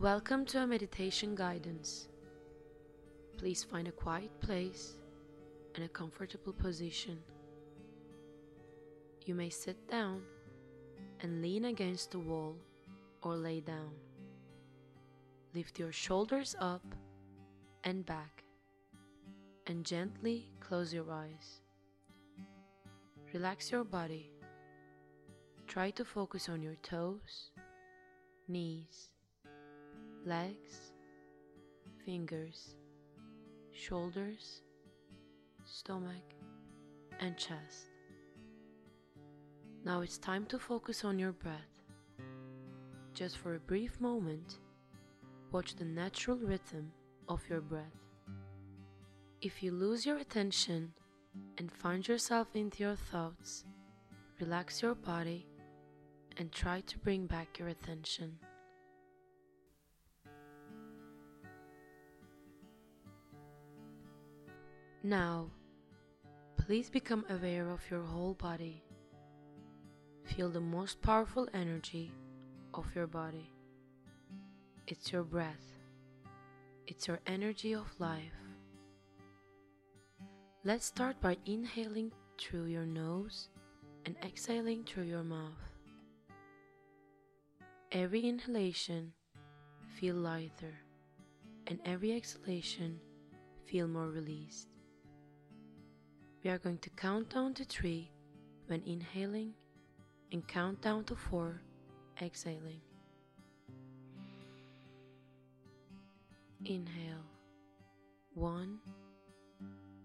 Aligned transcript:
Welcome 0.00 0.46
to 0.46 0.62
a 0.62 0.66
meditation 0.66 1.34
guidance. 1.34 2.08
Please 3.36 3.62
find 3.62 3.86
a 3.86 3.92
quiet 3.92 4.30
place 4.40 4.94
and 5.74 5.84
a 5.84 5.88
comfortable 5.88 6.54
position. 6.54 7.18
You 9.26 9.34
may 9.34 9.50
sit 9.50 9.76
down 9.90 10.22
and 11.20 11.42
lean 11.42 11.66
against 11.66 12.12
the 12.12 12.18
wall 12.18 12.56
or 13.22 13.36
lay 13.36 13.60
down. 13.60 13.90
Lift 15.54 15.78
your 15.78 15.92
shoulders 15.92 16.56
up 16.58 16.94
and 17.84 18.06
back 18.06 18.42
and 19.66 19.84
gently 19.84 20.50
close 20.60 20.94
your 20.94 21.12
eyes. 21.12 21.60
Relax 23.34 23.70
your 23.70 23.84
body. 23.84 24.30
Try 25.66 25.90
to 25.90 26.06
focus 26.06 26.48
on 26.48 26.62
your 26.62 26.76
toes, 26.76 27.50
knees, 28.48 29.10
legs, 30.24 30.92
fingers, 32.04 32.74
shoulders, 33.72 34.62
stomach, 35.64 36.34
and 37.20 37.36
chest. 37.36 37.86
Now 39.84 40.00
it's 40.02 40.18
time 40.18 40.44
to 40.46 40.58
focus 40.58 41.04
on 41.04 41.18
your 41.18 41.32
breath. 41.32 41.82
Just 43.14 43.38
for 43.38 43.54
a 43.54 43.60
brief 43.60 43.98
moment, 44.00 44.58
watch 45.52 45.74
the 45.74 45.84
natural 45.84 46.36
rhythm 46.36 46.92
of 47.28 47.40
your 47.48 47.60
breath. 47.60 47.96
If 49.40 49.62
you 49.62 49.72
lose 49.72 50.04
your 50.04 50.18
attention 50.18 50.92
and 51.56 51.72
find 51.72 52.06
yourself 52.06 52.48
into 52.54 52.82
your 52.82 52.96
thoughts, 52.96 53.64
relax 54.38 54.82
your 54.82 54.94
body 54.94 55.46
and 56.36 56.52
try 56.52 56.80
to 56.82 56.98
bring 56.98 57.26
back 57.26 57.58
your 57.58 57.68
attention. 57.68 58.38
Now, 65.02 65.50
please 66.58 66.90
become 66.90 67.24
aware 67.30 67.70
of 67.70 67.80
your 67.90 68.02
whole 68.02 68.34
body. 68.34 68.82
Feel 70.24 70.50
the 70.50 70.60
most 70.60 71.00
powerful 71.00 71.48
energy 71.54 72.12
of 72.74 72.84
your 72.94 73.06
body. 73.06 73.50
It's 74.86 75.10
your 75.10 75.22
breath, 75.22 75.78
it's 76.86 77.08
your 77.08 77.18
energy 77.26 77.74
of 77.74 77.86
life. 77.98 78.36
Let's 80.64 80.84
start 80.84 81.18
by 81.22 81.38
inhaling 81.46 82.12
through 82.38 82.66
your 82.66 82.84
nose 82.84 83.48
and 84.04 84.16
exhaling 84.22 84.84
through 84.84 85.04
your 85.04 85.24
mouth. 85.24 85.64
Every 87.90 88.20
inhalation, 88.20 89.14
feel 89.98 90.16
lighter, 90.16 90.74
and 91.66 91.80
every 91.86 92.12
exhalation, 92.12 93.00
feel 93.64 93.88
more 93.88 94.08
released. 94.08 94.68
We 96.42 96.48
are 96.48 96.58
going 96.58 96.78
to 96.78 96.90
count 96.90 97.28
down 97.34 97.52
to 97.54 97.64
three 97.64 98.10
when 98.66 98.82
inhaling 98.86 99.52
and 100.32 100.46
count 100.48 100.80
down 100.80 101.04
to 101.04 101.14
four 101.14 101.60
exhaling. 102.22 102.80
Inhale. 106.64 107.26
One, 108.32 108.78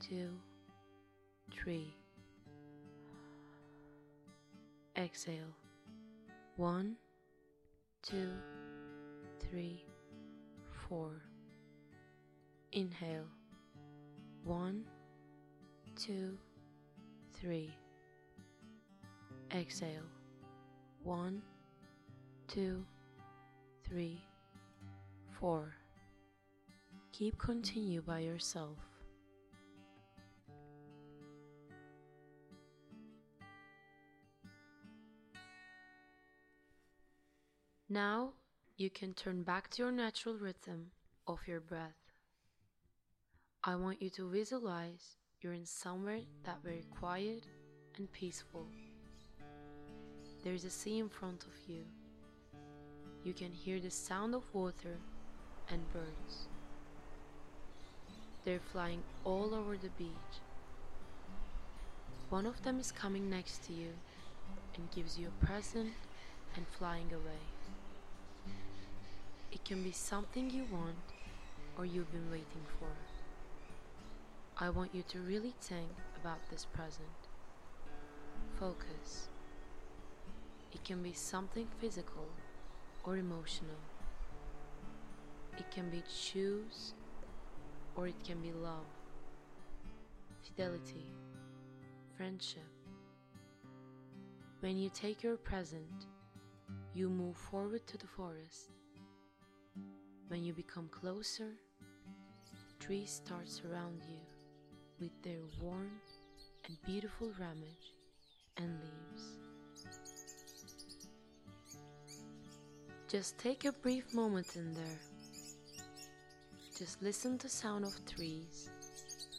two, 0.00 0.30
three. 1.52 1.94
Exhale. 4.96 5.54
One, 6.56 6.96
two, 8.02 8.30
three, 9.38 9.84
four. 10.88 11.22
Inhale. 12.72 13.28
One, 14.42 14.84
two, 15.96 16.36
three. 17.32 17.72
Exhale. 19.54 20.08
One, 21.02 21.42
two, 22.48 22.84
three, 23.84 24.20
four. 25.38 25.74
Keep 27.12 27.38
continue 27.38 28.02
by 28.02 28.20
yourself. 28.20 28.78
Now 37.88 38.32
you 38.76 38.90
can 38.90 39.14
turn 39.14 39.44
back 39.44 39.70
to 39.70 39.82
your 39.82 39.92
natural 39.92 40.36
rhythm 40.36 40.90
of 41.28 41.38
your 41.46 41.60
breath. 41.60 41.94
I 43.62 43.76
want 43.76 44.02
you 44.02 44.10
to 44.10 44.28
visualize 44.28 45.16
you're 45.44 45.52
in 45.52 45.66
somewhere 45.66 46.20
that 46.44 46.56
very 46.64 46.86
quiet 46.98 47.44
and 47.98 48.10
peaceful. 48.12 48.66
There 50.42 50.54
is 50.54 50.64
a 50.64 50.70
sea 50.70 50.98
in 50.98 51.10
front 51.10 51.44
of 51.44 51.52
you. 51.68 51.82
You 53.24 53.34
can 53.34 53.52
hear 53.52 53.78
the 53.78 53.90
sound 53.90 54.34
of 54.34 54.42
water 54.54 54.96
and 55.70 55.92
birds. 55.92 56.48
They're 58.46 58.58
flying 58.72 59.02
all 59.24 59.54
over 59.54 59.76
the 59.76 59.90
beach. 59.98 60.34
One 62.30 62.46
of 62.46 62.62
them 62.62 62.80
is 62.80 62.90
coming 62.90 63.28
next 63.28 63.64
to 63.66 63.74
you 63.74 63.90
and 64.76 64.90
gives 64.92 65.18
you 65.18 65.28
a 65.28 65.44
present 65.44 65.92
and 66.56 66.66
flying 66.78 67.12
away. 67.12 67.44
It 69.52 69.62
can 69.62 69.82
be 69.82 69.92
something 69.92 70.48
you 70.48 70.64
want 70.72 71.04
or 71.76 71.84
you've 71.84 72.10
been 72.12 72.30
waiting 72.30 72.64
for. 72.78 73.13
I 74.56 74.70
want 74.70 74.94
you 74.94 75.02
to 75.08 75.18
really 75.18 75.52
think 75.60 75.90
about 76.16 76.38
this 76.48 76.64
present. 76.64 77.08
Focus. 78.60 79.28
It 80.72 80.84
can 80.84 81.02
be 81.02 81.12
something 81.12 81.66
physical 81.80 82.28
or 83.02 83.16
emotional. 83.16 83.82
It 85.58 85.68
can 85.72 85.90
be 85.90 86.04
shoes 86.08 86.94
or 87.96 88.06
it 88.06 88.22
can 88.24 88.40
be 88.40 88.52
love, 88.52 88.86
fidelity, 90.40 91.10
friendship. 92.16 92.62
When 94.60 94.78
you 94.78 94.88
take 94.88 95.24
your 95.24 95.36
present, 95.36 96.06
you 96.94 97.08
move 97.08 97.36
forward 97.36 97.88
to 97.88 97.98
the 97.98 98.06
forest. 98.06 98.70
When 100.28 100.44
you 100.44 100.52
become 100.52 100.88
closer, 100.92 101.50
trees 102.78 103.10
start 103.10 103.48
surround 103.48 104.00
you 104.08 104.33
with 105.04 105.22
their 105.22 105.42
warm 105.60 105.90
and 106.66 106.78
beautiful 106.86 107.30
ramage 107.38 107.92
and 108.56 108.70
leaves. 108.80 109.24
Just 113.06 113.36
take 113.36 113.66
a 113.66 113.72
brief 113.72 114.14
moment 114.14 114.56
in 114.56 114.72
there. 114.72 115.00
Just 116.78 117.02
listen 117.02 117.36
to 117.36 117.48
the 117.48 117.52
sound 117.52 117.84
of 117.84 117.92
trees, 118.06 118.70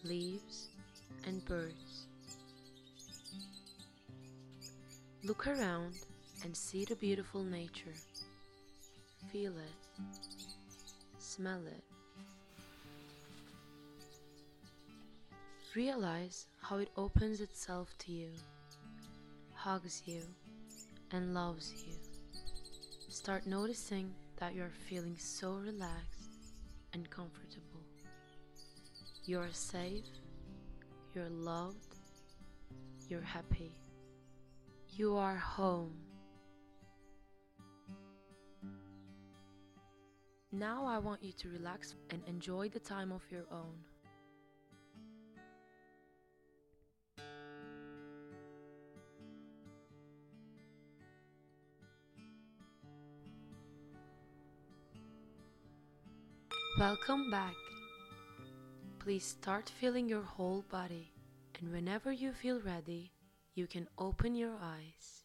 leaves 0.04 0.70
and 1.26 1.44
birds. 1.46 2.06
Look 5.24 5.48
around 5.48 5.96
and 6.44 6.56
see 6.56 6.86
the 6.86 6.96
beautiful 6.96 7.44
nature. 7.44 7.98
Feel 9.32 9.54
it. 9.58 10.14
Smell 11.18 11.66
it. 11.66 11.95
Realize 15.76 16.48
how 16.62 16.78
it 16.78 16.90
opens 16.96 17.42
itself 17.42 17.94
to 17.98 18.12
you, 18.14 18.30
hugs 19.54 20.04
you, 20.06 20.22
and 21.12 21.34
loves 21.34 21.74
you. 21.86 21.96
Start 23.10 23.46
noticing 23.46 24.14
that 24.38 24.56
you 24.56 24.62
are 24.62 24.72
feeling 24.88 25.18
so 25.18 25.56
relaxed 25.56 26.30
and 26.94 27.10
comfortable. 27.10 27.84
You 29.26 29.40
are 29.40 29.52
safe, 29.52 30.06
you're 31.14 31.30
loved, 31.30 31.98
you're 33.10 33.20
happy. 33.20 33.74
You 34.92 35.18
are 35.18 35.36
home. 35.36 35.98
Now 40.54 40.86
I 40.86 41.00
want 41.00 41.22
you 41.22 41.34
to 41.34 41.50
relax 41.50 41.96
and 42.12 42.22
enjoy 42.28 42.70
the 42.70 42.80
time 42.80 43.12
of 43.12 43.24
your 43.30 43.44
own. 43.52 43.76
Welcome 56.78 57.32
back. 57.32 57.56
Please 59.00 59.24
start 59.24 59.72
feeling 59.80 60.10
your 60.10 60.24
whole 60.24 60.66
body, 60.70 61.14
and 61.58 61.72
whenever 61.72 62.12
you 62.12 62.34
feel 62.34 62.60
ready, 62.60 63.14
you 63.54 63.66
can 63.66 63.88
open 63.98 64.36
your 64.36 64.58
eyes. 64.62 65.25